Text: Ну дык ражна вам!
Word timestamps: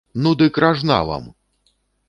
Ну 0.23 0.31
дык 0.39 0.53
ражна 0.63 0.97
вам! 1.11 1.31